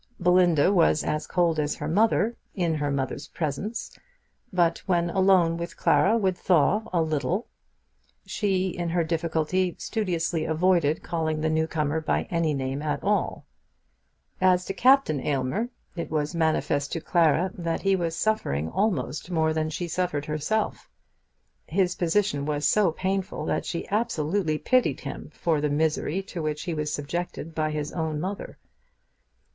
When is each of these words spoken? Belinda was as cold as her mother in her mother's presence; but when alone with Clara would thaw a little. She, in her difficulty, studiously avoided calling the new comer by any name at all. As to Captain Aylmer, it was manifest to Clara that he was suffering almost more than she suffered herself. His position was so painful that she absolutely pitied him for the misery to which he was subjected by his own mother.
Belinda 0.19 0.73
was 0.73 1.03
as 1.03 1.27
cold 1.27 1.59
as 1.59 1.75
her 1.75 1.87
mother 1.87 2.35
in 2.55 2.73
her 2.73 2.89
mother's 2.89 3.27
presence; 3.27 3.95
but 4.51 4.79
when 4.87 5.11
alone 5.11 5.57
with 5.57 5.77
Clara 5.77 6.17
would 6.17 6.35
thaw 6.35 6.81
a 6.91 7.03
little. 7.03 7.45
She, 8.25 8.69
in 8.69 8.89
her 8.89 9.03
difficulty, 9.03 9.75
studiously 9.77 10.43
avoided 10.43 11.03
calling 11.03 11.39
the 11.41 11.51
new 11.51 11.67
comer 11.67 12.01
by 12.01 12.23
any 12.31 12.55
name 12.55 12.81
at 12.81 13.03
all. 13.03 13.45
As 14.41 14.65
to 14.65 14.73
Captain 14.73 15.19
Aylmer, 15.19 15.69
it 15.95 16.09
was 16.09 16.33
manifest 16.33 16.91
to 16.93 16.99
Clara 16.99 17.51
that 17.53 17.83
he 17.83 17.95
was 17.95 18.15
suffering 18.15 18.71
almost 18.71 19.29
more 19.29 19.53
than 19.53 19.69
she 19.69 19.87
suffered 19.87 20.25
herself. 20.25 20.89
His 21.67 21.93
position 21.93 22.47
was 22.47 22.67
so 22.67 22.91
painful 22.91 23.45
that 23.45 23.67
she 23.67 23.87
absolutely 23.89 24.57
pitied 24.57 25.01
him 25.01 25.29
for 25.31 25.61
the 25.61 25.69
misery 25.69 26.23
to 26.23 26.41
which 26.41 26.63
he 26.63 26.73
was 26.73 26.91
subjected 26.91 27.53
by 27.53 27.69
his 27.69 27.91
own 27.91 28.19
mother. 28.19 28.57